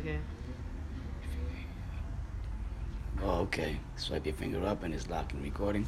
again. 0.00 0.20
Oh, 3.22 3.40
okay. 3.42 3.76
Swipe 3.96 4.24
your 4.24 4.34
finger 4.34 4.64
up 4.66 4.82
and 4.82 4.94
it's 4.94 5.08
locking 5.10 5.42
recording. 5.42 5.86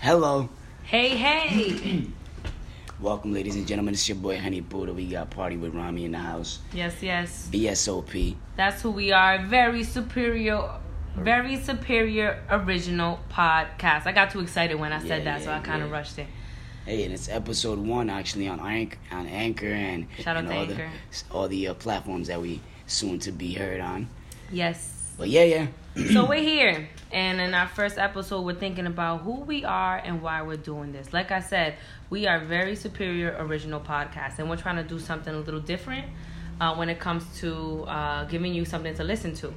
Hello. 0.00 0.48
Hey, 0.82 1.10
hey. 1.10 2.06
Welcome, 3.00 3.32
ladies 3.32 3.54
and 3.54 3.66
gentlemen. 3.66 3.94
It's 3.94 4.08
your 4.08 4.16
boy 4.18 4.38
Honey 4.38 4.60
Buddha. 4.60 4.92
We 4.92 5.06
got 5.06 5.30
Party 5.30 5.56
with 5.56 5.74
Rami 5.74 6.04
in 6.04 6.12
the 6.12 6.18
house. 6.18 6.58
yes, 6.72 7.00
yes. 7.02 7.48
VSOP. 7.52 8.34
That's 8.56 8.82
who 8.82 8.90
we 8.90 9.12
are. 9.12 9.44
Very 9.46 9.84
superior, 9.84 10.68
very 11.16 11.56
superior 11.56 12.42
original 12.50 13.20
podcast. 13.30 14.06
I 14.06 14.12
got 14.12 14.30
too 14.32 14.40
excited 14.40 14.74
when 14.78 14.92
I 14.92 15.00
said 15.00 15.24
Yeah, 15.24 15.38
that, 15.38 15.42
so 15.44 15.52
I 15.52 15.60
kind 15.60 15.82
of 15.82 15.88
yeah. 15.90 15.94
rushed 15.96 16.18
it. 16.18 16.26
Hey, 16.84 17.04
and 17.04 17.14
it's 17.14 17.28
episode 17.28 17.78
one 17.78 18.10
actually 18.10 18.48
on 18.48 18.58
Anchor, 18.58 18.98
on 19.12 19.28
Anchor 19.28 19.66
and, 19.68 20.08
Shout 20.18 20.36
out 20.36 20.40
and 20.40 20.48
to 20.48 20.54
all 20.54 20.60
Anchor. 20.62 20.74
the 21.28 21.34
all 21.34 21.48
the 21.48 21.68
uh, 21.68 21.74
platforms 21.74 22.26
that 22.26 22.40
we 22.40 22.60
soon 22.92 23.18
to 23.20 23.32
be 23.32 23.54
heard 23.54 23.80
on. 23.80 24.08
Yes. 24.50 25.12
But 25.18 25.28
yeah, 25.28 25.44
yeah. 25.44 25.66
so 26.12 26.24
we're 26.24 26.40
here, 26.40 26.88
and 27.10 27.40
in 27.40 27.52
our 27.54 27.68
first 27.68 27.98
episode, 27.98 28.42
we're 28.42 28.54
thinking 28.54 28.86
about 28.86 29.22
who 29.22 29.40
we 29.40 29.64
are 29.64 29.98
and 29.98 30.22
why 30.22 30.40
we're 30.42 30.56
doing 30.56 30.92
this. 30.92 31.12
Like 31.12 31.30
I 31.30 31.40
said, 31.40 31.74
we 32.08 32.26
are 32.26 32.40
very 32.40 32.76
superior 32.76 33.36
original 33.38 33.78
podcast, 33.80 34.38
and 34.38 34.48
we're 34.48 34.56
trying 34.56 34.76
to 34.76 34.82
do 34.84 34.98
something 34.98 35.34
a 35.34 35.38
little 35.38 35.60
different 35.60 36.06
uh, 36.60 36.74
when 36.74 36.88
it 36.88 36.98
comes 36.98 37.24
to 37.40 37.84
uh, 37.84 38.24
giving 38.24 38.54
you 38.54 38.64
something 38.64 38.94
to 38.94 39.04
listen 39.04 39.34
to. 39.34 39.52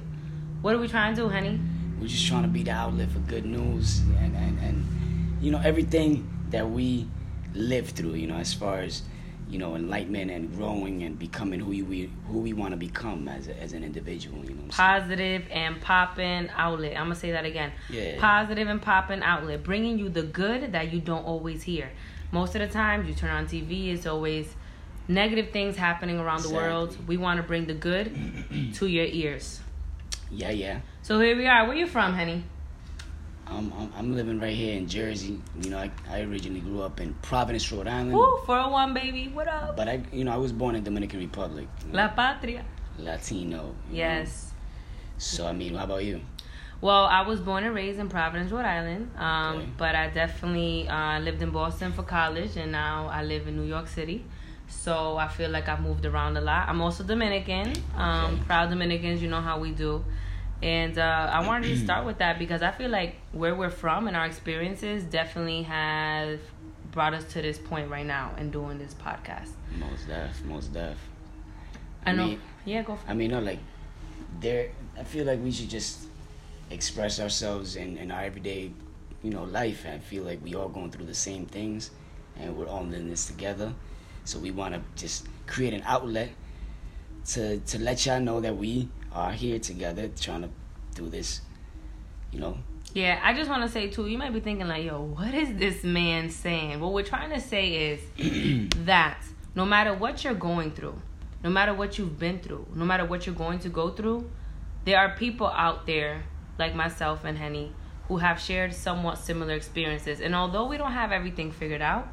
What 0.60 0.74
are 0.74 0.78
we 0.78 0.88
trying 0.88 1.14
to 1.14 1.22
do, 1.22 1.28
honey? 1.28 1.58
We're 2.00 2.08
just 2.08 2.26
trying 2.26 2.42
to 2.42 2.48
be 2.48 2.62
the 2.62 2.72
outlet 2.72 3.10
for 3.10 3.20
good 3.20 3.46
news 3.46 4.00
and, 4.00 4.36
and, 4.36 4.58
and 4.60 5.42
you 5.42 5.50
know 5.50 5.60
everything 5.64 6.28
that 6.50 6.68
we 6.68 7.06
live 7.54 7.88
through. 7.90 8.14
You 8.14 8.26
know, 8.26 8.36
as 8.36 8.52
far 8.52 8.80
as 8.80 9.02
you 9.48 9.58
know, 9.58 9.76
enlightenment 9.76 10.30
and 10.30 10.54
growing 10.56 11.02
and 11.04 11.18
becoming 11.18 11.60
who 11.60 11.70
we 11.84 12.10
who 12.28 12.38
we 12.38 12.52
want 12.52 12.72
to 12.72 12.76
become 12.76 13.28
as 13.28 13.48
a, 13.48 13.56
as 13.60 13.72
an 13.72 13.84
individual. 13.84 14.44
You 14.44 14.54
know, 14.54 14.64
Positive 14.68 15.44
and 15.50 15.80
popping 15.80 16.48
outlet. 16.56 16.96
I'm 16.96 17.04
gonna 17.04 17.14
say 17.14 17.32
that 17.32 17.44
again. 17.44 17.72
Yeah. 17.88 18.18
Positive 18.18 18.68
and 18.68 18.82
popping 18.82 19.22
outlet, 19.22 19.62
bringing 19.62 19.98
you 19.98 20.08
the 20.08 20.22
good 20.22 20.72
that 20.72 20.92
you 20.92 21.00
don't 21.00 21.24
always 21.24 21.62
hear. 21.62 21.90
Most 22.32 22.54
of 22.56 22.60
the 22.60 22.68
time, 22.68 23.06
you 23.06 23.14
turn 23.14 23.30
on 23.30 23.46
TV, 23.46 23.94
it's 23.94 24.06
always 24.06 24.52
negative 25.08 25.50
things 25.50 25.76
happening 25.76 26.18
around 26.18 26.42
the 26.42 26.50
world. 26.50 26.96
We 27.06 27.16
want 27.16 27.36
to 27.38 27.44
bring 27.44 27.66
the 27.66 27.74
good 27.74 28.16
to 28.74 28.86
your 28.86 29.06
ears. 29.06 29.60
Yeah, 30.30 30.50
yeah. 30.50 30.80
So 31.02 31.20
here 31.20 31.36
we 31.36 31.46
are. 31.46 31.66
Where 31.66 31.76
you 31.76 31.86
from, 31.86 32.14
honey? 32.14 32.42
Um, 33.48 33.72
I'm, 33.78 33.92
I'm 33.96 34.14
living 34.16 34.40
right 34.40 34.54
here 34.54 34.76
in 34.76 34.88
Jersey. 34.88 35.40
You 35.62 35.70
know, 35.70 35.78
I, 35.78 35.90
I 36.10 36.20
originally 36.22 36.60
grew 36.60 36.82
up 36.82 37.00
in 37.00 37.14
Providence, 37.22 37.70
Rhode 37.70 37.86
Island. 37.86 38.12
Woo, 38.12 38.38
401 38.44 38.94
baby. 38.94 39.28
What 39.28 39.46
up? 39.46 39.76
But 39.76 39.88
I, 39.88 40.02
you 40.12 40.24
know, 40.24 40.32
I 40.32 40.36
was 40.36 40.52
born 40.52 40.74
in 40.74 40.82
Dominican 40.82 41.20
Republic. 41.20 41.68
you 41.86 41.92
know, 41.92 41.98
La 41.98 42.08
Patria. 42.08 42.64
Latino. 42.98 43.40
you 43.40 43.56
know. 43.56 43.74
Yes. 43.92 44.52
So 45.18 45.46
I 45.46 45.52
mean, 45.52 45.74
how 45.74 45.84
about 45.84 46.04
you? 46.04 46.20
Well, 46.80 47.04
I 47.04 47.22
was 47.22 47.40
born 47.40 47.64
and 47.64 47.74
raised 47.74 47.98
in 47.98 48.08
Providence, 48.08 48.50
Rhode 48.52 48.64
Island. 48.66 49.10
Um, 49.16 49.56
Okay. 49.56 49.68
but 49.78 49.94
I 49.94 50.08
definitely 50.10 50.88
uh, 50.88 51.20
lived 51.20 51.40
in 51.40 51.50
Boston 51.50 51.92
for 51.92 52.02
college, 52.02 52.56
and 52.56 52.72
now 52.72 53.06
I 53.10 53.22
live 53.22 53.46
in 53.48 53.56
New 53.56 53.64
York 53.66 53.86
City. 53.88 54.24
So 54.68 55.16
I 55.16 55.28
feel 55.28 55.50
like 55.50 55.68
I've 55.68 55.80
moved 55.80 56.04
around 56.04 56.36
a 56.36 56.40
lot. 56.40 56.68
I'm 56.68 56.80
also 56.82 57.04
Dominican. 57.04 57.72
Um, 57.96 58.34
Okay. 58.34 58.42
Proud 58.46 58.70
Dominicans, 58.70 59.22
you 59.22 59.28
know 59.30 59.40
how 59.40 59.58
we 59.60 59.70
do. 59.70 60.04
And 60.62 60.98
uh, 60.98 61.30
I 61.32 61.46
wanted 61.46 61.68
to 61.68 61.78
start 61.78 62.06
with 62.10 62.18
that 62.18 62.38
because 62.38 62.62
I 62.62 62.70
feel 62.70 62.90
like 62.90 63.16
where 63.32 63.54
we're 63.54 63.70
from 63.70 64.08
and 64.08 64.16
our 64.16 64.26
experiences 64.26 65.04
definitely 65.04 65.62
have 65.62 66.40
brought 66.92 67.12
us 67.12 67.24
to 67.24 67.42
this 67.42 67.58
point 67.58 67.90
right 67.90 68.06
now 68.06 68.32
and 68.38 68.50
doing 68.50 68.78
this 68.78 68.94
podcast. 68.94 69.50
Most 69.78 70.08
deaf, 70.08 70.42
most 70.44 70.72
deaf. 70.72 70.96
I, 72.04 72.12
know. 72.12 72.26
mean- 72.26 72.40
yeah, 72.64 72.82
go 72.82 72.96
for 72.96 73.06
it. 73.06 73.10
I 73.10 73.14
mean, 73.14 73.30
no, 73.30 73.40
like, 73.40 73.58
there. 74.40 74.70
I 74.98 75.04
feel 75.04 75.26
like 75.26 75.42
we 75.42 75.50
should 75.52 75.68
just 75.68 76.06
express 76.70 77.20
ourselves 77.20 77.76
in, 77.76 77.98
in 77.98 78.10
our 78.10 78.22
everyday, 78.22 78.70
you 79.22 79.30
know, 79.30 79.44
life. 79.44 79.84
And 79.84 79.94
I 79.94 79.98
feel 79.98 80.22
like 80.22 80.42
we 80.42 80.54
all 80.54 80.68
going 80.68 80.90
through 80.90 81.06
the 81.06 81.14
same 81.14 81.46
things, 81.46 81.90
and 82.38 82.56
we're 82.56 82.66
all 82.66 82.82
in 82.82 83.10
this 83.10 83.26
together. 83.26 83.72
So 84.24 84.38
we 84.38 84.50
want 84.50 84.74
to 84.74 84.80
just 84.96 85.26
create 85.46 85.74
an 85.74 85.82
outlet 85.84 86.30
to 87.26 87.58
to 87.58 87.78
let 87.78 88.06
y'all 88.06 88.20
know 88.20 88.40
that 88.40 88.56
we 88.56 88.88
are 89.16 89.32
here 89.32 89.58
together, 89.58 90.10
trying 90.20 90.42
to 90.42 90.50
do 90.94 91.08
this. 91.08 91.40
You 92.30 92.40
know, 92.40 92.58
Yeah, 92.92 93.18
I 93.22 93.32
just 93.34 93.48
want 93.48 93.62
to 93.62 93.68
say 93.68 93.88
too. 93.88 94.06
You 94.06 94.18
might 94.18 94.32
be 94.32 94.40
thinking 94.40 94.68
like, 94.68 94.84
"Yo, 94.84 95.00
what 95.02 95.34
is 95.34 95.56
this 95.56 95.82
man 95.84 96.28
saying?" 96.28 96.80
What 96.80 96.92
we're 96.92 97.02
trying 97.02 97.30
to 97.30 97.40
say 97.40 97.92
is 97.92 98.68
that 98.84 99.18
no 99.54 99.64
matter 99.64 99.94
what 99.94 100.22
you're 100.22 100.34
going 100.34 100.72
through, 100.72 101.00
no 101.42 101.50
matter 101.50 101.72
what 101.72 101.98
you've 101.98 102.18
been 102.18 102.40
through, 102.40 102.66
no 102.74 102.84
matter 102.84 103.04
what 103.04 103.26
you're 103.26 103.34
going 103.34 103.58
to 103.60 103.68
go 103.68 103.90
through, 103.90 104.30
there 104.84 104.98
are 104.98 105.16
people 105.16 105.48
out 105.48 105.86
there 105.86 106.24
like 106.58 106.74
myself 106.74 107.24
and 107.24 107.38
Henny 107.38 107.72
who 108.08 108.18
have 108.18 108.38
shared 108.38 108.72
somewhat 108.72 109.18
similar 109.18 109.54
experiences. 109.54 110.20
And 110.20 110.34
although 110.34 110.66
we 110.66 110.76
don't 110.76 110.92
have 110.92 111.10
everything 111.10 111.50
figured 111.50 111.82
out, 111.82 112.06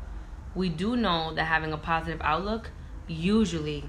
we 0.55 0.69
do 0.69 0.95
know 0.95 1.33
that 1.35 1.45
having 1.45 1.71
a 1.73 1.77
positive 1.77 2.21
outlook 2.21 2.71
usually 3.07 3.83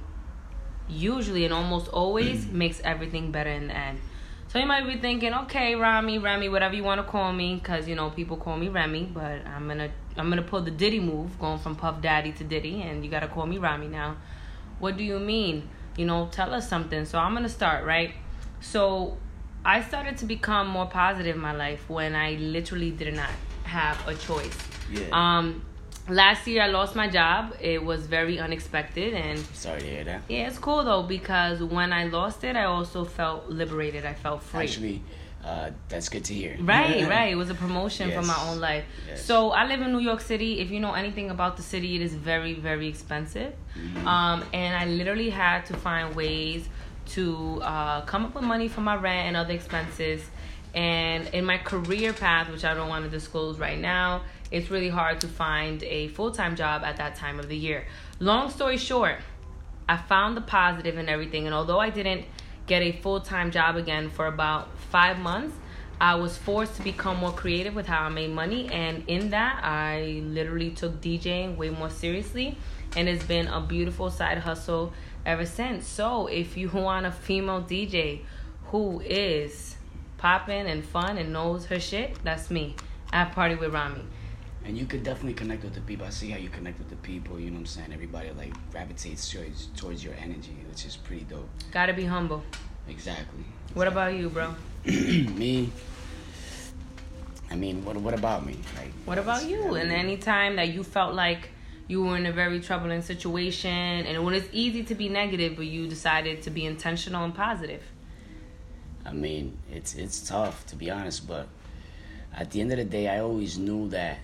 usually 0.89 1.45
and 1.45 1.55
almost 1.55 1.89
always 1.89 2.47
makes 2.47 2.81
everything 2.85 3.31
better 3.31 3.51
in 3.51 3.69
the 3.69 3.77
end. 3.77 4.01
So 4.49 4.61
you 4.61 4.67
might 4.67 4.87
be 4.87 4.99
thinking, 4.99 5.35
okay, 5.35 5.75
Rami, 5.75 6.19
Remy, 6.19 6.49
whatever 6.49 6.75
you 6.75 6.85
want 6.85 7.01
to 7.01 7.07
call 7.11 7.33
me, 7.33 7.57
because 7.57 7.89
you 7.89 7.97
know 7.97 8.11
people 8.11 8.37
call 8.37 8.57
me 8.57 8.69
Remy, 8.69 9.11
but 9.13 9.45
I'm 9.47 9.67
gonna 9.67 9.91
I'm 10.17 10.29
gonna 10.29 10.43
pull 10.43 10.61
the 10.61 10.71
Diddy 10.71 11.01
move, 11.01 11.39
going 11.41 11.59
from 11.59 11.75
Puff 11.75 12.01
Daddy 12.01 12.31
to 12.33 12.45
Diddy, 12.45 12.83
and 12.83 13.05
you 13.05 13.11
gotta 13.11 13.27
call 13.27 13.47
me 13.47 13.59
Rami 13.59 13.89
now. 13.89 14.17
What 14.79 14.97
do 14.97 15.03
you 15.03 15.19
mean? 15.19 15.69
You 15.97 16.07
know, 16.07 16.29
tell 16.31 16.55
us 16.55 16.69
something. 16.69 17.05
So 17.05 17.19
I'm 17.19 17.35
gonna 17.35 17.49
start 17.49 17.85
right. 17.85 18.15
So 18.61 19.17
I 19.65 19.83
started 19.83 20.19
to 20.19 20.27
become 20.27 20.69
more 20.69 20.87
positive 20.87 21.35
in 21.35 21.43
my 21.43 21.53
life 21.53 21.89
when 21.89 22.15
I 22.15 22.35
literally 22.35 22.91
did 22.91 23.15
not 23.15 23.31
have 23.65 24.07
a 24.07 24.15
choice. 24.15 24.57
yeah. 24.91 25.09
Um, 25.11 25.65
last 26.09 26.47
year 26.47 26.63
I 26.63 26.67
lost 26.69 26.95
my 26.95 27.09
job. 27.09 27.55
It 27.61 27.83
was 27.85 28.07
very 28.07 28.39
unexpected 28.39 29.15
and 29.15 29.39
Sorry 29.55 29.81
to 29.81 29.87
hear 29.87 30.05
that. 30.05 30.23
yeah, 30.29 30.49
it's 30.49 30.59
cool 30.59 30.85
though 30.85 31.03
because 31.03 31.63
when 31.63 31.93
I 31.93 32.05
lost 32.05 32.45
it, 32.45 32.57
I 32.57 32.65
also 32.65 33.05
felt 33.05 33.49
liberated. 33.49 34.05
I 34.05 34.15
felt 34.15 34.43
free. 34.43 34.65
Actually, 34.65 35.03
uh, 35.45 35.71
that's 35.89 36.09
good 36.09 36.25
to 36.25 36.35
hear. 36.35 36.57
Right, 36.61 37.09
right. 37.09 37.33
It 37.33 37.37
was 37.37 37.51
a 37.51 37.55
promotion 37.55 38.11
for 38.11 38.23
my 38.23 38.37
own 38.49 38.61
life. 38.61 38.85
Yes. 39.07 39.25
So 39.25 39.51
I 39.51 39.67
live 39.67 39.81
in 39.81 39.93
New 39.93 39.99
York 40.01 40.21
City. 40.21 40.61
If 40.61 40.71
you 40.71 40.81
know 40.81 40.95
anything 40.95 41.31
about 41.31 41.57
the 41.57 41.63
city, 41.63 41.97
it 41.97 42.03
is 42.03 42.15
very, 42.15 42.55
very 42.55 42.89
expensive. 42.89 43.53
Mm-hmm. 43.79 44.07
Um, 44.07 44.45
and 44.53 44.77
I 44.77 44.87
literally 44.87 45.31
had 45.31 45.67
to 45.67 45.75
find 45.75 46.15
ways 46.15 46.69
to 47.07 47.61
uh, 47.63 48.01
come 48.03 48.25
up 48.25 48.35
with 48.35 48.45
money 48.45 48.69
for 48.69 48.81
my 48.81 48.97
rent 48.97 49.29
and 49.29 49.37
other 49.37 49.53
expenses. 49.53 50.23
And 50.75 51.29
in 51.29 51.45
my 51.45 51.59
career 51.59 52.13
path, 52.13 52.51
which 52.51 52.65
I 52.65 52.75
don't 52.75 52.89
want 52.89 53.05
to 53.05 53.11
disclose 53.11 53.59
right 53.59 53.79
now, 53.79 54.23
it's 54.51 54.71
really 54.71 54.89
hard 54.89 55.21
to 55.21 55.29
find 55.29 55.83
a 55.85 56.09
full 56.09 56.33
time 56.33 56.57
job 56.57 56.83
at 56.83 56.97
that 56.97 57.17
time 57.17 57.39
of 57.39 57.49
the 57.49 57.57
year. 57.57 57.87
Long 58.19 58.51
story 58.51 58.77
short, 58.77 59.19
I 59.89 59.97
found 59.97 60.37
the 60.37 60.41
positive 60.41 60.99
in 60.99 61.09
everything. 61.09 61.47
And 61.47 61.55
although 61.55 61.79
I 61.79 61.91
didn't 61.91 62.25
get 62.67 62.83
a 62.83 62.93
full 62.93 63.21
time 63.21 63.51
job 63.51 63.77
again 63.77 64.11
for 64.11 64.27
about 64.27 64.77
five 64.91 65.19
months, 65.19 65.57
I 66.01 66.17
was 66.17 66.37
forced 66.37 66.77
to 66.77 66.83
become 66.83 67.19
more 67.19 67.33
creative 67.33 67.75
with 67.75 67.87
how 67.87 68.03
I 68.03 68.09
made 68.09 68.31
money. 68.31 68.69
And 68.69 69.05
in 69.07 69.31
that, 69.31 69.63
I 69.63 70.23
literally 70.25 70.71
took 70.71 71.01
DJing 71.01 71.57
way 71.57 71.71
more 71.71 71.91
seriously. 71.91 72.59
And 72.97 73.09
it's 73.09 73.25
been 73.25 73.47
a 73.47 73.61
beautiful 73.61 74.11
side 74.11 74.39
hustle 74.39 74.93
ever 75.25 75.47
since. 75.47 75.87
So 75.87 76.27
if 76.27 76.57
you 76.57 76.69
want 76.75 77.07
a 77.07 77.13
female 77.13 77.63
DJ 77.63 78.21
who 78.67 79.01
is 79.01 79.74
popping 80.25 80.67
and 80.69 80.83
fun 80.83 81.19
and 81.19 81.35
knows 81.35 81.67
her 81.67 81.79
shit, 81.79 82.17
that's 82.25 82.51
me. 82.51 82.75
I 83.13 83.27
party 83.27 83.57
with 83.57 83.75
Rami. 83.75 84.01
And 84.65 84.79
you 84.79 84.87
could 84.87 85.03
definitely 85.03 85.35
connect 85.35 85.63
with 85.63 85.75
the 85.75 85.83
people. 85.83 86.07
I 86.07 86.09
see 86.09 86.31
how 86.31 86.39
you 86.39 86.49
connect 86.49 86.79
with 86.79 86.89
the 86.89 86.97
people. 86.97 87.39
You 87.39 87.51
know 87.51 87.57
what 87.57 87.61
I'm 87.61 87.67
saying? 87.67 87.93
Everybody 87.93 88.31
like 88.31 88.55
gravitates 88.73 89.31
towards 89.31 89.67
towards 89.77 90.03
your 90.03 90.15
energy, 90.15 90.57
which 90.71 90.87
is 90.87 90.97
pretty 90.97 91.25
dope. 91.25 91.47
Gotta 91.73 91.93
be 91.93 92.07
humble. 92.07 92.43
Exactly. 92.89 93.45
What 93.75 93.87
about 93.87 94.15
you, 94.15 94.31
bro? 94.31 94.55
me? 94.87 95.71
I 97.51 97.57
mean, 97.57 97.85
what 97.85 97.97
what 97.99 98.15
about 98.15 98.47
me? 98.47 98.57
Like, 98.79 98.93
What 99.05 99.19
about 99.19 99.45
you? 99.45 99.75
And 99.75 99.93
any 99.93 100.17
time 100.17 100.57
that 100.57 100.69
you 100.69 100.85
felt 100.85 101.15
like 101.15 101.51
you 101.87 102.03
were 102.03 102.17
in 102.17 102.25
a 102.25 102.33
very 102.33 102.61
troubling 102.61 103.03
situation 103.03 104.07
and 104.07 104.25
when 104.25 104.33
it's 104.33 104.49
easy 104.53 104.85
to 104.85 104.95
be 104.95 105.11
negative 105.11 105.55
but 105.55 105.67
you 105.67 105.87
decided 105.87 106.41
to 106.45 106.51
be 106.51 106.65
intentional 106.65 107.23
and 107.27 107.35
positive. 107.35 107.83
I 109.07 109.13
mean, 109.13 109.59
it's 109.71 109.95
it's 109.95 110.27
tough 110.27 110.67
to 110.67 110.77
be 110.77 110.91
honest, 110.91 111.27
but 111.29 111.49
at 112.35 112.51
the 112.51 112.61
end 112.61 112.73
of 112.73 112.79
the 112.79 112.85
day, 112.85 113.09
I 113.09 113.21
always 113.21 113.59
knew 113.59 113.89
that 113.91 114.19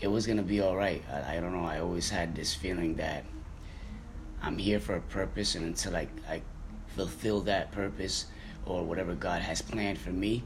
it 0.00 0.08
was 0.08 0.26
gonna 0.26 0.42
be 0.42 0.60
all 0.60 0.76
right. 0.76 1.02
I, 1.10 1.36
I 1.36 1.40
don't 1.40 1.52
know. 1.52 1.64
I 1.66 1.80
always 1.80 2.10
had 2.10 2.34
this 2.34 2.54
feeling 2.54 2.94
that 2.96 3.24
I'm 4.42 4.58
here 4.58 4.80
for 4.80 4.96
a 4.96 5.00
purpose, 5.00 5.54
and 5.54 5.64
until 5.64 5.96
I 5.96 6.08
I 6.28 6.42
fulfill 6.96 7.40
that 7.42 7.72
purpose 7.72 8.26
or 8.66 8.84
whatever 8.84 9.14
God 9.14 9.42
has 9.42 9.60
planned 9.60 9.98
for 9.98 10.10
me, 10.10 10.44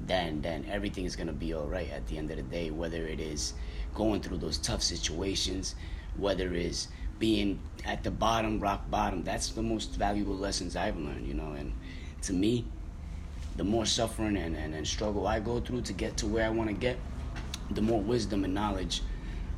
then 0.00 0.40
then 0.40 0.66
everything 0.70 1.04
is 1.04 1.16
gonna 1.16 1.32
be 1.32 1.52
all 1.54 1.66
right 1.66 1.90
at 1.90 2.06
the 2.06 2.18
end 2.18 2.30
of 2.30 2.36
the 2.36 2.42
day. 2.42 2.70
Whether 2.70 3.06
it 3.06 3.20
is 3.20 3.54
going 3.94 4.20
through 4.22 4.38
those 4.38 4.58
tough 4.58 4.82
situations, 4.82 5.74
whether 6.16 6.52
it's 6.54 6.88
being 7.18 7.60
at 7.84 8.02
the 8.02 8.10
bottom, 8.10 8.60
rock 8.60 8.90
bottom. 8.90 9.22
That's 9.22 9.48
the 9.50 9.62
most 9.62 9.92
valuable 9.92 10.36
lessons 10.36 10.76
I've 10.76 10.96
learned, 10.96 11.26
you 11.26 11.34
know. 11.34 11.52
And 11.52 11.72
to 12.26 12.32
me, 12.32 12.64
the 13.56 13.64
more 13.64 13.86
suffering 13.86 14.36
and, 14.36 14.56
and, 14.56 14.74
and 14.74 14.86
struggle 14.86 15.26
I 15.26 15.40
go 15.40 15.60
through 15.60 15.82
to 15.82 15.92
get 15.92 16.16
to 16.18 16.26
where 16.26 16.44
I 16.44 16.50
want 16.50 16.68
to 16.68 16.74
get, 16.74 16.98
the 17.70 17.82
more 17.82 18.00
wisdom 18.00 18.44
and 18.44 18.54
knowledge 18.54 19.02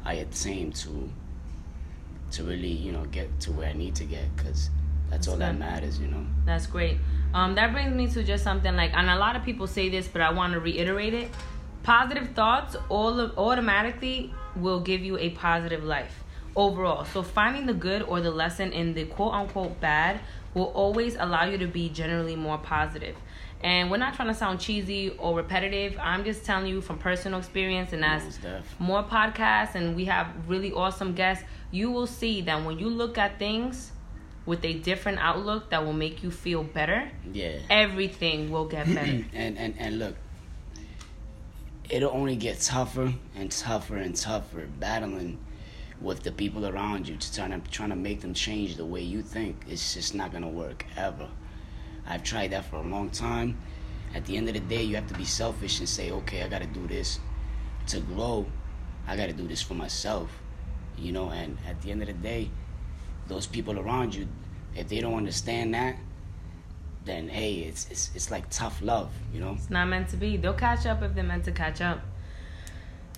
I 0.05 0.15
attain 0.15 0.73
to 0.73 1.11
to 2.33 2.43
really, 2.43 2.69
you 2.69 2.91
know, 2.91 3.05
get 3.07 3.29
to 3.41 3.53
where 3.53 3.69
I 3.69 3.73
need 3.73 3.95
to 3.97 4.05
get. 4.05 4.25
Because 4.37 4.71
that's, 5.11 5.29
all 5.29 5.37
that 5.37 5.57
matters, 5.57 5.99
you 5.99 6.09
know. 6.09 6.27
That's 6.45 6.67
great. 6.67 6.99
Um, 7.33 7.55
that 7.55 7.73
brings 7.73 7.95
me 7.95 8.09
to 8.09 8.25
just 8.25 8.43
something 8.43 8.75
like, 8.75 8.93
and 8.95 9.09
a 9.09 9.17
lot 9.17 9.37
of 9.37 9.45
people 9.45 9.67
say 9.67 9.89
this, 9.89 10.09
but 10.09 10.21
I 10.21 10.33
want 10.33 10.53
to 10.55 10.61
reiterate 10.61 11.15
it. 11.15 11.31
Positive 11.83 12.29
thoughts 12.31 12.77
all 12.89 13.21
of, 13.21 13.39
automatically 13.39 14.35
will 14.57 14.81
give 14.81 15.03
you 15.03 15.17
a 15.19 15.31
positive 15.31 15.85
life 15.85 16.25
overall. 16.57 17.05
So 17.05 17.23
finding 17.23 17.67
the 17.67 17.75
good 17.75 18.03
or 18.03 18.21
the 18.21 18.31
lesson 18.31 18.73
in 18.73 18.95
the 18.95 19.05
quote 19.05 19.33
unquote 19.33 19.81
bad 19.81 20.21
will 20.57 20.73
always 20.73 21.17
allow 21.17 21.45
you 21.45 21.59
to 21.59 21.67
be 21.67 21.91
generally 21.91 22.35
more 22.35 22.57
positive. 22.57 23.15
And 23.63 23.91
we're 23.91 23.99
not 23.99 24.15
trying 24.15 24.29
to 24.29 24.35
sound 24.35 24.59
cheesy 24.59 25.11
or 25.19 25.37
repetitive. 25.37 25.97
I'm 26.01 26.25
just 26.25 26.45
telling 26.47 26.67
you 26.67 26.81
from 26.81 26.99
personal 26.99 27.39
experience 27.39 27.93
and 27.93 28.05
as 28.05 28.39
more 28.79 29.03
podcasts 29.03 29.75
and 29.75 29.95
we 29.95 30.07
have 30.07 30.29
really 30.49 30.73
awesome 30.73 31.15
guests, 31.15 31.45
you 31.71 31.91
will 31.91 32.07
see 32.07 32.41
that 32.43 32.65
when 32.65 32.79
you 32.79 32.89
look 32.89 33.19
at 33.19 33.39
things 33.39 33.93
with 34.47 34.65
a 34.65 34.75
different 34.75 35.19
outlook 35.19 35.71
that 35.71 35.85
will 35.85 35.93
make 35.93 36.23
you 36.23 36.31
feel 36.31 36.63
better, 36.63 37.11
yeah, 37.33 37.59
everything 37.69 38.51
will 38.51 38.67
get 38.67 38.87
better. 38.95 39.25
and 39.35 39.59
and 39.59 39.75
and 39.79 39.99
look, 39.99 40.15
it'll 41.91 42.13
only 42.13 42.37
get 42.37 42.61
tougher 42.61 43.13
and 43.35 43.51
tougher 43.51 43.97
and 43.97 44.17
tougher 44.17 44.67
battling 44.79 45.39
with 46.01 46.23
the 46.23 46.33
people 46.33 46.67
around 46.67 47.09
you 47.09 47.17
to 47.17 47.35
try 47.35 47.49
to 47.49 47.61
trying 47.71 47.91
to 47.91 47.97
make 47.97 48.21
them 48.21 48.35
change 48.35 48.77
the 48.77 48.85
way 48.85 49.01
you 49.01 49.23
think. 49.23 49.65
It's 49.69 49.95
just 49.95 50.15
not 50.15 50.33
gonna 50.33 50.49
work 50.49 50.85
ever. 50.97 51.29
I've 52.07 52.23
tried 52.23 52.53
that 52.53 52.67
for 52.67 52.77
a 52.77 52.83
long 52.83 53.11
time. 53.11 53.59
At 54.15 54.25
the 54.27 54.37
end 54.37 54.49
of 54.49 54.55
the 54.55 54.61
day, 54.61 54.83
you 54.83 54.95
have 54.95 55.09
to 55.09 55.15
be 55.15 55.25
selfish 55.25 55.81
and 55.81 55.89
say, 55.89 56.11
okay, 56.11 56.43
I 56.43 56.49
gotta 56.49 56.67
do 56.67 56.87
this 56.87 57.19
to 57.89 58.01
grow. 58.01 58.47
I 59.07 59.17
gotta 59.17 59.33
do 59.33 59.47
this 59.47 59.63
for 59.63 59.75
myself, 59.75 60.31
you 60.97 61.13
know. 61.13 61.31
And 61.31 61.59
at 61.69 61.81
the 61.83 61.91
end 61.91 62.03
of 62.03 62.09
the 62.09 62.15
day, 62.15 62.51
those 63.27 63.47
people 63.47 63.79
around 63.79 64.15
you, 64.15 64.29
if 64.75 64.89
they 64.89 65.01
don't 65.01 65.15
understand 65.15 65.75
that, 65.75 65.97
then 67.05 67.29
hey, 67.29 67.55
it's 67.61 67.89
it's 67.91 68.11
it's 68.15 68.31
like 68.31 68.49
tough 68.51 68.81
love, 68.83 69.11
you 69.33 69.41
know. 69.41 69.53
It's 69.53 69.71
not 69.71 69.89
meant 69.89 70.09
to 70.11 70.17
be. 70.17 70.37
They'll 70.37 70.55
catch 70.55 70.87
up 70.87 71.03
if 71.03 71.15
they're 71.15 71.25
meant 71.25 71.45
to 71.45 71.53
catch 71.53 71.81
up. 71.81 72.01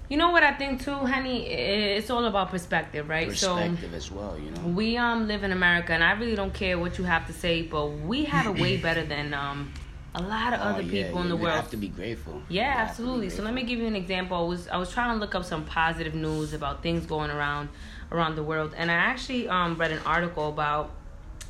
You 0.08 0.16
know 0.16 0.30
what 0.30 0.42
I 0.42 0.54
think 0.54 0.82
too, 0.82 0.94
honey? 0.94 1.46
It's 1.46 2.08
all 2.08 2.24
about 2.24 2.50
perspective, 2.50 3.08
right? 3.08 3.28
Perspective 3.28 3.90
so, 3.90 3.96
as 3.96 4.10
well, 4.10 4.38
you 4.38 4.50
know. 4.50 4.68
We 4.68 4.96
um 4.96 5.28
live 5.28 5.44
in 5.44 5.52
America, 5.52 5.92
and 5.92 6.02
I 6.02 6.12
really 6.12 6.34
don't 6.34 6.54
care 6.54 6.78
what 6.78 6.98
you 6.98 7.04
have 7.04 7.26
to 7.26 7.32
say, 7.32 7.62
but 7.62 7.86
we 7.86 8.24
have 8.24 8.46
it 8.46 8.60
way 8.60 8.78
better 8.78 9.04
than 9.04 9.34
um 9.34 9.72
a 10.14 10.22
lot 10.22 10.54
of 10.54 10.60
oh, 10.60 10.64
other 10.64 10.82
yeah, 10.82 11.06
people 11.06 11.20
in 11.20 11.28
the 11.28 11.36
world. 11.36 11.54
You 11.54 11.60
have 11.60 11.70
to 11.70 11.76
be 11.76 11.88
grateful. 11.88 12.42
Yeah, 12.48 12.74
absolutely. 12.78 13.28
So 13.28 13.42
let 13.42 13.52
me 13.52 13.62
give 13.62 13.78
you 13.78 13.86
an 13.86 13.96
example. 13.96 14.36
I 14.36 14.48
was 14.48 14.68
I 14.68 14.76
was 14.78 14.90
trying 14.90 15.14
to 15.14 15.20
look 15.20 15.34
up 15.34 15.44
some 15.44 15.64
positive 15.64 16.14
news 16.14 16.54
about 16.54 16.82
things 16.82 17.04
going 17.06 17.30
around 17.30 17.68
around 18.10 18.36
the 18.36 18.42
world, 18.42 18.74
and 18.76 18.90
I 18.90 18.94
actually 18.94 19.48
um, 19.48 19.76
read 19.76 19.92
an 19.92 20.00
article 20.06 20.48
about 20.48 20.90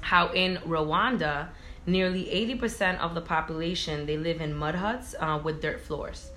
how 0.01 0.33
in 0.33 0.57
Rwanda, 0.59 1.49
nearly 1.87 2.25
80% 2.25 2.99
of 2.99 3.15
the 3.15 3.21
population 3.21 4.07
they 4.07 4.17
live 4.17 4.41
in 4.41 4.55
mud 4.55 4.75
huts 4.75 5.15
uh, 5.19 5.41
with 5.43 5.61
dirt 5.63 5.81
floors, 5.81 6.31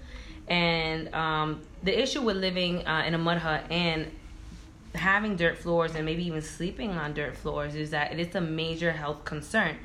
and 0.52 1.16
um, 1.16 1.62
the 1.82 1.98
issue 1.98 2.22
with 2.22 2.36
living 2.36 2.86
uh, 2.86 3.04
in 3.08 3.14
a 3.14 3.18
mud 3.18 3.38
hut 3.38 3.64
and 3.72 4.12
having 4.94 5.38
dirt 5.38 5.58
floors 5.58 5.96
and 5.96 6.06
maybe 6.06 6.26
even 6.26 6.42
sleeping 6.42 6.92
on 6.92 7.14
dirt 7.14 7.38
floors 7.38 7.74
is 7.74 7.92
that 7.92 8.12
it 8.12 8.20
is 8.20 8.36
a 8.36 8.42
major 8.42 8.92
health 8.92 9.24
concern, 9.24 9.78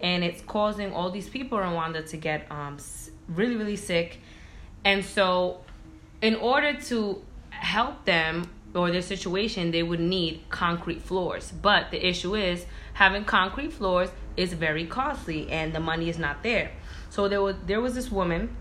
and 0.00 0.24
it's 0.24 0.42
causing 0.42 0.92
all 0.92 1.10
these 1.10 1.28
people 1.28 1.58
in 1.58 1.64
Rwanda 1.64 2.04
to 2.10 2.16
get 2.16 2.50
um, 2.50 2.78
really 3.28 3.54
really 3.54 3.76
sick, 3.76 4.18
and 4.84 5.04
so 5.04 5.60
in 6.20 6.34
order 6.34 6.74
to 6.74 7.22
help 7.50 8.04
them 8.04 8.50
or 8.74 8.90
their 8.90 9.02
situation, 9.02 9.70
they 9.70 9.82
would 9.82 10.00
need 10.00 10.42
concrete 10.50 11.02
floors. 11.02 11.52
But 11.52 11.90
the 11.90 12.06
issue 12.06 12.34
is 12.34 12.66
having 12.94 13.24
concrete 13.24 13.72
floors 13.72 14.10
is 14.36 14.52
very 14.52 14.86
costly 14.86 15.50
and 15.50 15.72
the 15.72 15.80
money 15.80 16.08
is 16.08 16.18
not 16.18 16.42
there. 16.42 16.72
So 17.10 17.28
there 17.28 17.40
was 17.40 17.56
there 17.66 17.80
was 17.80 17.94
this 17.94 18.10
woman, 18.10 18.56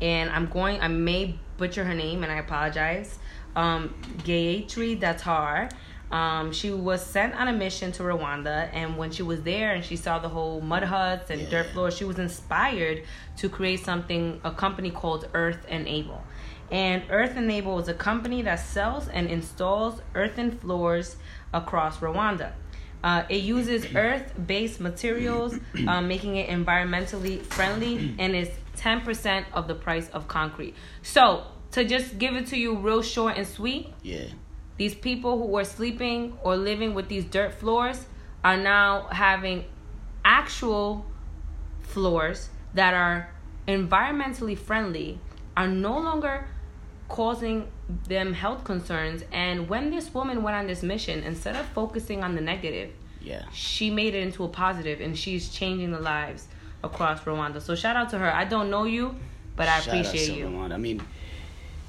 and 0.00 0.30
I'm 0.30 0.46
going 0.46 0.80
I 0.80 0.88
may 0.88 1.38
butcher 1.56 1.84
her 1.84 1.94
name 1.94 2.22
and 2.22 2.32
I 2.32 2.38
apologize. 2.38 3.18
Um, 3.56 3.94
Gayatri 4.18 4.98
Datar. 5.00 5.70
Um, 6.10 6.52
she 6.52 6.70
was 6.70 7.04
sent 7.04 7.34
on 7.34 7.48
a 7.48 7.52
mission 7.52 7.92
to 7.92 8.02
Rwanda, 8.02 8.70
and 8.72 8.96
when 8.96 9.10
she 9.10 9.22
was 9.22 9.42
there 9.42 9.74
and 9.74 9.84
she 9.84 9.94
saw 9.94 10.18
the 10.18 10.30
whole 10.30 10.62
mud 10.62 10.84
huts 10.84 11.28
and 11.28 11.42
yeah. 11.42 11.50
dirt 11.50 11.66
floors, 11.66 11.94
she 11.94 12.04
was 12.04 12.18
inspired 12.18 13.02
to 13.36 13.48
create 13.50 13.84
something, 13.84 14.40
a 14.42 14.50
company 14.50 14.90
called 14.90 15.28
Earth 15.34 15.66
Enable. 15.68 16.22
And 16.70 17.02
Earth 17.10 17.36
Enable 17.36 17.78
is 17.78 17.88
a 17.88 17.94
company 17.94 18.40
that 18.42 18.56
sells 18.56 19.08
and 19.08 19.28
installs 19.28 20.00
earthen 20.14 20.50
floors 20.50 21.16
across 21.52 21.98
Rwanda. 21.98 22.52
Uh, 23.02 23.24
it 23.28 23.42
uses 23.42 23.94
earth 23.94 24.32
based 24.46 24.80
materials, 24.80 25.56
um, 25.86 26.08
making 26.08 26.36
it 26.36 26.48
environmentally 26.48 27.40
friendly, 27.42 28.14
and 28.18 28.34
is 28.34 28.50
10% 28.78 29.44
of 29.52 29.68
the 29.68 29.74
price 29.74 30.08
of 30.10 30.28
concrete. 30.28 30.74
So, 31.02 31.44
to 31.72 31.84
just 31.84 32.18
give 32.18 32.34
it 32.34 32.46
to 32.48 32.56
you 32.58 32.76
real 32.76 33.02
short 33.02 33.36
and 33.36 33.46
sweet, 33.46 33.92
yeah. 34.02 34.26
these 34.76 34.94
people 34.94 35.38
who 35.38 35.46
were 35.46 35.64
sleeping 35.64 36.38
or 36.42 36.56
living 36.56 36.94
with 36.94 37.08
these 37.08 37.24
dirt 37.24 37.54
floors 37.54 38.06
are 38.42 38.56
now 38.56 39.08
having 39.10 39.64
actual 40.24 41.04
floors 41.82 42.48
that 42.74 42.94
are 42.94 43.30
environmentally 43.66 44.56
friendly, 44.56 45.20
are 45.56 45.68
no 45.68 45.98
longer 45.98 46.46
causing 47.08 47.68
them 48.06 48.32
health 48.32 48.64
concerns. 48.64 49.24
And 49.32 49.68
when 49.68 49.90
this 49.90 50.12
woman 50.14 50.42
went 50.42 50.56
on 50.56 50.66
this 50.66 50.82
mission, 50.82 51.22
instead 51.22 51.56
of 51.56 51.66
focusing 51.66 52.22
on 52.22 52.34
the 52.34 52.40
negative, 52.40 52.92
yeah, 53.20 53.44
she 53.52 53.90
made 53.90 54.14
it 54.14 54.22
into 54.22 54.44
a 54.44 54.48
positive, 54.48 55.00
and 55.00 55.18
she's 55.18 55.50
changing 55.50 55.90
the 55.90 56.00
lives 56.00 56.46
across 56.82 57.20
Rwanda. 57.20 57.60
So 57.60 57.74
shout 57.74 57.96
out 57.96 58.10
to 58.10 58.18
her. 58.18 58.32
I 58.32 58.44
don't 58.44 58.70
know 58.70 58.84
you, 58.84 59.14
but 59.56 59.68
I 59.68 59.80
shout 59.80 59.88
appreciate 59.88 60.36
you. 60.36 60.46
Rwanda. 60.46 60.74
I 60.74 60.78
mean, 60.78 61.02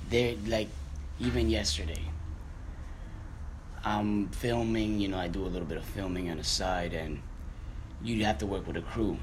they're 0.09 0.35
like 0.47 0.69
even 1.19 1.49
yesterday. 1.49 2.01
I'm 3.83 4.27
filming, 4.29 4.99
you 4.99 5.07
know, 5.07 5.17
I 5.17 5.27
do 5.27 5.43
a 5.45 5.47
little 5.47 5.67
bit 5.67 5.77
of 5.77 5.85
filming 5.85 6.29
on 6.29 6.37
the 6.37 6.43
side, 6.43 6.93
and 6.93 7.21
you 8.03 8.25
have 8.25 8.37
to 8.39 8.45
work 8.45 8.67
with 8.67 8.75
a 8.77 8.81
crew 8.81 9.17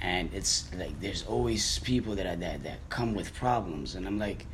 and 0.00 0.32
it's 0.32 0.72
like 0.76 0.98
there's 1.00 1.24
always 1.24 1.78
people 1.80 2.14
that 2.14 2.26
are 2.26 2.36
that 2.36 2.62
that 2.62 2.78
come 2.88 3.14
with 3.14 3.34
problems 3.34 3.94
and 3.94 4.06
i'm 4.06 4.18
like 4.18 4.46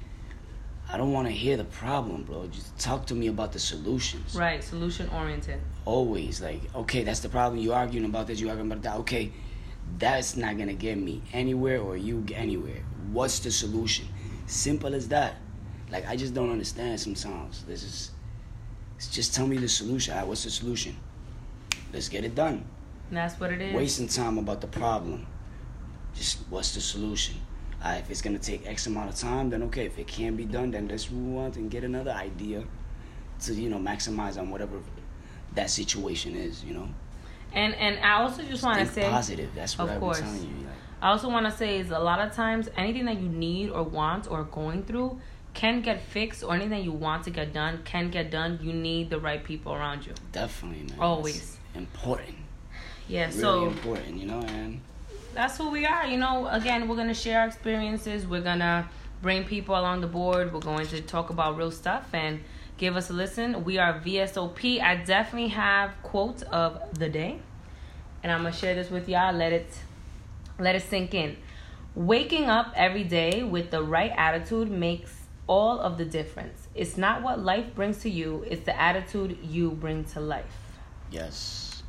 i 0.89 0.97
don't 0.97 1.13
want 1.13 1.27
to 1.27 1.33
hear 1.33 1.57
the 1.57 1.65
problem 1.65 2.23
bro 2.23 2.47
just 2.47 2.77
talk 2.79 3.07
to 3.07 3.15
me 3.15 3.27
about 3.27 3.53
the 3.53 3.59
solutions 3.59 4.35
right 4.35 4.65
solution 4.65 5.09
oriented 5.11 5.61
always 5.85 6.41
like 6.41 6.61
okay 6.75 7.05
that's 7.05 7.21
the 7.21 7.29
problem 7.29 7.61
you 7.61 7.73
arguing 7.73 8.07
about 8.07 8.27
this 8.27 8.41
you 8.41 8.49
arguing 8.49 8.71
about 8.71 8.83
that 8.83 8.97
okay 8.97 9.31
that's 9.99 10.37
not 10.37 10.57
gonna 10.59 10.75
get 10.75 10.99
me 10.99 11.23
anywhere 11.33 11.81
or 11.81 11.97
you 11.97 12.25
anywhere 12.35 12.83
what's 13.13 13.39
the 13.41 13.51
solution 13.51 14.07
simple 14.47 14.95
as 14.95 15.09
that 15.09 15.37
like 15.91 16.07
i 16.09 16.17
just 16.17 16.35
don't 16.35 16.51
understand 16.51 16.99
sometimes 16.99 17.65
this 17.65 17.83
is 17.83 18.11
just 19.11 19.35
tell 19.35 19.47
me 19.47 19.57
the 19.57 19.69
solution 19.69 20.17
right, 20.17 20.27
what's 20.27 20.45
the 20.45 20.51
solution 20.51 20.97
let's 21.93 22.09
get 22.09 22.25
it 22.25 22.35
done 22.35 22.65
that's 23.11 23.39
what 23.39 23.53
it 23.53 23.61
is 23.61 23.75
wasting 23.75 24.09
time 24.09 24.39
about 24.39 24.61
the 24.61 24.67
problem 24.67 25.27
just 26.15 26.39
what's 26.49 26.75
the 26.75 26.81
solution? 26.81 27.37
Uh, 27.83 27.97
if 27.99 28.11
it's 28.11 28.23
gonna 28.23 28.39
take 28.39 28.67
X 28.67 28.87
amount 28.87 29.11
of 29.11 29.17
time, 29.17 29.51
then 29.51 29.63
okay. 29.65 29.87
If 29.87 29.99
it 29.99 30.07
can't 30.07 30.37
be 30.37 30.45
done, 30.45 30.71
then 30.71 30.89
let's 30.89 31.11
move 31.11 31.39
on 31.39 31.53
and 31.53 31.71
get 31.71 31.85
another 31.85 32.13
idea 32.13 32.65
to 33.43 33.55
you 33.55 33.69
know 33.69 33.79
maximize 33.79 34.39
on 34.39 34.51
whatever 34.51 34.79
that 35.55 35.71
situation 35.71 36.35
is. 36.35 36.65
You 36.65 36.75
know. 36.75 36.89
And 37.55 37.75
and 37.77 37.99
I 38.01 38.23
also 38.23 38.43
just 38.43 38.63
want 38.63 38.81
to 38.81 38.87
say 38.87 39.09
positive. 39.09 39.51
That's 39.55 39.79
what 39.79 39.89
of 39.89 40.01
course. 40.01 40.21
telling 40.21 40.43
you. 40.43 40.67
Like, 40.67 40.75
I 41.01 41.11
also 41.11 41.29
want 41.29 41.47
to 41.47 41.53
say 41.53 41.79
is 41.79 41.91
a 41.91 41.99
lot 41.99 42.19
of 42.19 42.33
times 42.35 42.69
anything 42.77 43.05
that 43.07 43.21
you 43.21 43.29
need 43.29 43.71
or 43.71 43.83
want 43.83 44.31
or 44.31 44.45
going 44.45 44.85
through 44.85 45.21
can 45.53 45.81
get 45.83 46.01
fixed 46.01 46.43
or 46.43 46.55
anything 46.55 46.83
you 46.83 46.93
want 46.93 47.25
to 47.25 47.31
get 47.31 47.53
done 47.53 47.81
can 47.85 48.11
get 48.11 48.31
done. 48.31 48.59
You 48.61 48.73
need 48.73 49.11
the 49.11 49.21
right 49.21 49.43
people 49.43 49.73
around 49.73 50.05
you. 50.07 50.15
Definitely, 50.33 50.83
man. 50.89 50.99
Always 51.01 51.59
That's 51.75 51.77
important. 51.77 52.37
Yeah. 53.07 53.27
Really 53.27 53.39
so 53.39 53.67
important, 53.67 54.17
you 54.17 54.27
know, 54.27 54.41
and 54.41 54.81
that's 55.35 55.59
who 55.59 55.71
we 55.71 55.87
are. 55.87 56.07
You 56.07 56.19
know, 56.19 56.49
again, 56.49 56.89
we're 56.89 56.97
gonna 56.97 57.15
share 57.15 57.41
our 57.41 57.47
experiences. 57.47 58.27
We're 58.27 58.41
gonna 58.41 58.89
bring 59.23 59.45
people 59.45 59.75
along 59.75 60.01
the 60.01 60.07
board. 60.07 60.53
We're 60.53 60.61
going 60.61 60.87
to 60.89 61.01
talk 61.01 61.31
about 61.31 61.57
real 61.57 61.71
stuff 61.71 62.09
and 62.13 62.41
give 62.85 62.99
us 62.99 63.09
a 63.09 63.15
listen. 63.15 63.65
We 63.65 63.79
are 63.79 63.99
VSOP. 63.99 64.79
I 64.79 64.97
definitely 64.97 65.49
have 65.49 65.91
quote 66.03 66.43
of 66.43 66.99
the 66.99 67.09
day, 67.09 67.39
and 68.23 68.31
I'm 68.31 68.43
gonna 68.43 68.55
share 68.55 68.75
this 68.75 68.91
with 68.91 69.09
y'all. 69.09 69.33
Let 69.33 69.55
it 69.55 69.71
let 70.59 70.75
it 70.75 70.83
sink 70.83 71.15
in. 71.15 71.39
Waking 71.95 72.45
up 72.51 72.75
every 72.77 73.05
day 73.05 73.43
with 73.43 73.71
the 73.71 73.83
right 73.83 74.13
attitude 74.15 74.71
makes 74.71 75.15
all 75.47 75.81
of 75.81 75.97
the 75.97 76.05
difference. 76.05 76.69
It's 76.75 76.99
not 76.99 77.23
what 77.23 77.41
life 77.41 77.75
brings 77.75 77.99
to 78.03 78.11
you, 78.11 78.45
it's 78.47 78.67
the 78.67 78.79
attitude 78.79 79.39
you 79.43 79.71
bring 79.71 80.05
to 80.13 80.21
life. 80.21 80.59
Yes. 81.11 81.83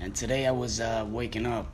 And 0.00 0.14
today 0.14 0.46
I 0.46 0.52
was 0.52 0.80
uh, 0.80 1.04
waking 1.06 1.44
up 1.44 1.70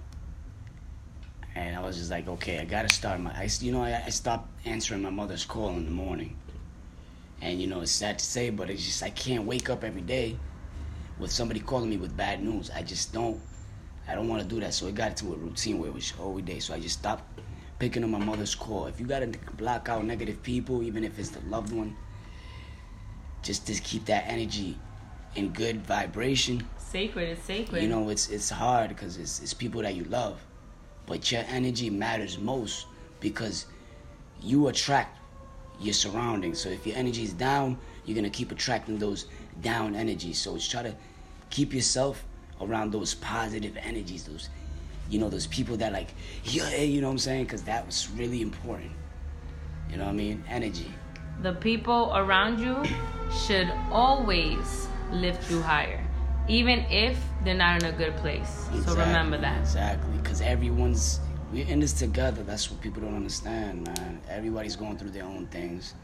and 1.55 1.77
I 1.77 1.81
was 1.81 1.97
just 1.97 2.11
like, 2.11 2.27
okay, 2.27 2.59
I 2.59 2.65
gotta 2.65 2.93
start 2.93 3.21
my. 3.21 3.31
I, 3.31 3.49
you 3.61 3.71
know, 3.71 3.85
I, 3.85 4.03
I 4.07 4.11
stopped 4.11 4.49
answering 4.65 5.03
my 5.03 5.11
mother's 5.11 5.45
call 5.45 5.69
in 5.71 5.85
the 5.85 5.93
morning, 5.93 6.37
and 7.41 7.61
you 7.61 7.67
know, 7.67 7.81
it's 7.81 7.93
sad 7.93 8.19
to 8.19 8.25
say, 8.25 8.51
but 8.51 8.71
it's 8.71 8.85
just 8.85 9.03
I 9.03 9.11
can't 9.11 9.45
wake 9.45 9.71
up 9.71 9.85
every 9.85 10.03
day 10.03 10.37
with 11.19 11.31
somebody 11.31 11.61
calling 11.61 11.91
me 11.91 11.97
with 11.97 12.17
bad 12.17 12.43
news. 12.43 12.71
I 12.71 12.83
just 12.83 13.13
don't. 13.13 13.41
I 14.07 14.15
don't 14.15 14.29
want 14.29 14.43
to 14.43 14.49
do 14.49 14.61
that. 14.61 14.73
So 14.75 14.87
it 14.87 14.95
got 14.95 15.11
into 15.11 15.35
a 15.35 15.37
routine 15.37 15.79
where 15.79 15.89
it 15.91 15.95
was 15.95 16.13
every 16.19 16.43
day. 16.43 16.59
So 16.61 16.75
I 16.75 16.81
just 16.81 16.99
stopped 16.99 17.41
picking 17.79 18.03
up 18.03 18.11
my 18.11 18.19
mother's 18.19 18.55
call. 18.55 18.87
If 18.87 18.99
you 18.99 19.07
gotta 19.07 19.33
block 19.57 19.89
out 19.89 20.05
negative 20.05 20.43
people, 20.43 20.83
even 20.83 21.05
if 21.05 21.19
it's 21.19 21.31
the 21.31 21.41
loved 21.49 21.73
one, 21.73 21.97
just 23.43 23.67
to 23.67 23.75
keep 23.75 24.07
that 24.07 24.25
energy 24.27 24.79
in 25.35 25.51
good 25.51 25.87
vibration. 25.87 26.67
Sacred, 26.79 27.29
it's 27.29 27.43
sacred. 27.43 27.83
You 27.83 27.89
know, 27.89 28.09
it's 28.09 28.29
it's 28.31 28.51
hard 28.51 28.89
because 28.89 29.19
it's 29.19 29.41
it's 29.41 29.55
people 29.55 29.83
that 29.83 29.95
you 29.95 30.05
love 30.05 30.41
but 31.09 31.33
your 31.33 31.43
energy 31.49 31.89
matters 31.91 32.39
most 32.39 32.87
because 33.19 33.65
you 34.43 34.69
attract 34.69 35.18
your 35.81 35.95
surroundings. 35.95 36.61
So 36.61 36.69
if 36.69 36.87
your 36.87 36.97
energy 36.97 37.23
is 37.23 37.33
down, 37.33 37.79
you're 38.05 38.17
gonna 38.17 38.31
keep 38.31 38.53
attracting 38.53 38.99
those 38.99 39.27
down 39.63 39.95
energies. 39.95 40.39
So 40.39 40.57
it's 40.57 40.69
try 40.69 40.83
to 40.83 40.95
keep 41.51 41.73
yourself 41.73 42.25
around 42.61 42.93
those 42.93 43.15
positive 43.15 43.77
energies, 43.77 44.25
those 44.25 44.49
you 45.11 45.19
know, 45.19 45.31
those 45.31 45.47
people 45.47 45.77
that 45.79 45.93
like, 45.93 46.09
yeah, 46.45 46.83
you 46.83 47.01
know 47.01 47.07
what 47.07 47.13
I'm 47.13 47.19
saying? 47.19 47.45
Because 47.45 47.63
that 47.63 47.87
was 47.87 48.11
really 48.11 48.43
important. 48.43 48.93
You 49.91 49.97
know 49.97 50.05
what 50.05 50.11
I 50.11 50.17
mean? 50.17 50.45
Energy. 50.49 50.93
The 51.41 51.55
people 51.55 52.13
around 52.15 52.61
you 52.61 52.83
should 53.47 53.73
always 53.91 54.89
lift 55.11 55.51
you 55.51 55.63
higher 55.63 56.05
even 56.49 56.81
if 56.91 57.19
they're 57.45 57.55
not 57.55 57.83
in 57.83 57.95
a 57.95 57.97
good 57.97 58.17
place. 58.17 58.67
Exactly, 58.71 58.81
so 58.83 58.99
remember 58.99 59.39
that. 59.39 59.61
Exactly, 59.61 60.17
because 60.17 60.41
everyone's 60.41 61.21
we're 61.53 61.67
in 61.67 61.81
this 61.81 61.93
together. 61.93 62.43
That's 62.43 62.71
what 62.71 62.81
people 62.81 63.03
don't 63.03 63.17
understand, 63.17 63.87
man. 63.87 64.21
Everybody's 64.29 64.77
going 64.77 64.99
through 64.99 65.11
their 65.11 65.25
own 65.25 65.47
things. 65.47 65.95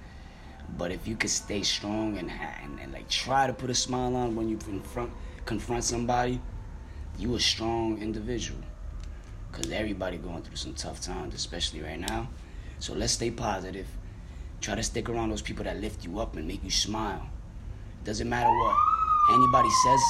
But 0.78 0.90
if 0.90 1.06
you 1.06 1.16
could 1.16 1.30
stay 1.30 1.62
strong 1.62 2.16
and, 2.16 2.30
and, 2.30 2.80
and 2.80 2.92
like 2.92 3.08
try 3.08 3.46
to 3.46 3.52
put 3.52 3.70
a 3.70 3.74
smile 3.74 4.16
on 4.16 4.34
when 4.34 4.48
you 4.48 4.56
confront 4.56 5.10
confront 5.44 5.84
somebody, 5.84 6.40
you 7.18 7.34
a 7.34 7.40
strong 7.40 8.00
individual. 8.00 8.60
Cause 9.52 9.70
everybody 9.70 10.16
going 10.16 10.42
through 10.42 10.56
some 10.56 10.74
tough 10.74 11.00
times, 11.00 11.34
especially 11.34 11.80
right 11.82 12.00
now. 12.00 12.28
So 12.80 12.94
let's 12.94 13.12
stay 13.12 13.30
positive. 13.30 13.86
Try 14.60 14.74
to 14.74 14.82
stick 14.82 15.08
around 15.08 15.30
those 15.30 15.42
people 15.42 15.64
that 15.64 15.80
lift 15.80 16.04
you 16.04 16.18
up 16.18 16.36
and 16.36 16.48
make 16.48 16.64
you 16.64 16.70
smile. 16.70 17.22
Doesn't 18.04 18.28
matter 18.28 18.50
what 18.50 18.76
anybody 19.32 19.68
says 19.84 20.00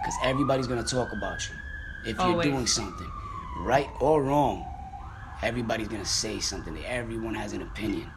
because 0.00 0.14
everybody's 0.22 0.66
gonna 0.66 0.84
talk 0.84 1.10
about 1.12 1.40
you 1.48 1.54
if 2.10 2.20
oh, 2.20 2.24
you're 2.24 2.32
Always. 2.32 2.46
doing 2.46 2.66
something, 2.66 3.10
right 3.60 3.88
or 4.00 4.22
wrong. 4.22 4.64
Everybody's 5.42 5.88
gonna 5.88 6.04
say 6.04 6.40
something. 6.40 6.76
Everyone 6.84 7.34
has 7.34 7.52
an 7.52 7.62
opinion, 7.62 8.10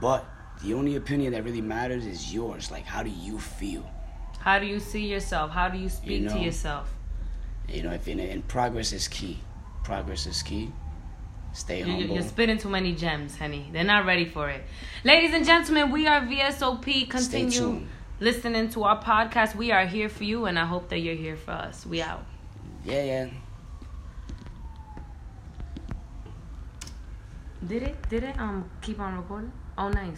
but 0.00 0.24
the 0.62 0.74
only 0.74 0.96
opinion 0.96 1.32
that 1.32 1.44
really 1.44 1.60
matters 1.60 2.06
is 2.06 2.32
yours. 2.32 2.70
Like, 2.70 2.84
how 2.84 3.02
do 3.02 3.10
you 3.10 3.38
feel? 3.38 3.88
How 4.40 4.58
do 4.58 4.66
you 4.66 4.80
see 4.80 5.06
yourself? 5.06 5.50
How 5.50 5.68
do 5.68 5.78
you 5.78 5.88
speak 5.88 6.20
you 6.22 6.28
know, 6.28 6.34
to 6.34 6.40
yourself? 6.40 6.92
You 7.68 7.82
know, 7.82 7.92
if 7.92 8.08
in, 8.08 8.20
and 8.20 8.46
progress 8.46 8.92
is 8.92 9.08
key. 9.08 9.40
Progress 9.84 10.26
is 10.26 10.42
key. 10.42 10.72
Stay 11.52 11.80
humble. 11.80 12.00
You're, 12.00 12.14
you're 12.14 12.22
spitting 12.22 12.58
too 12.58 12.68
many 12.68 12.94
gems, 12.94 13.36
honey. 13.36 13.68
They're 13.72 13.84
not 13.84 14.06
ready 14.06 14.24
for 14.24 14.48
it. 14.50 14.62
Ladies 15.04 15.34
and 15.34 15.44
gentlemen, 15.44 15.90
we 15.90 16.06
are 16.06 16.20
VSOP. 16.20 17.08
Continue 17.08 17.86
listening 18.20 18.68
to 18.70 18.84
our 18.84 19.02
podcast. 19.02 19.54
We 19.54 19.72
are 19.72 19.86
here 19.86 20.08
for 20.08 20.24
you, 20.24 20.46
and 20.46 20.58
I 20.58 20.64
hope 20.64 20.88
that 20.90 20.98
you're 20.98 21.14
here 21.14 21.36
for 21.36 21.52
us. 21.52 21.86
We 21.86 22.02
out. 22.02 22.24
Yeah, 22.84 23.02
yeah. 23.04 23.28
Did 27.66 27.82
it? 27.82 28.08
Did 28.08 28.22
it? 28.22 28.38
Um, 28.38 28.70
keep 28.80 29.00
on 29.00 29.16
recording. 29.16 29.52
Oh, 29.76 29.88
nice. 29.88 30.14